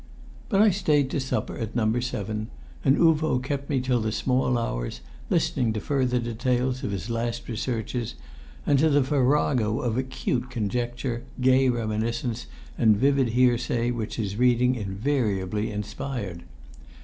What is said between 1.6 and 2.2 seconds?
No.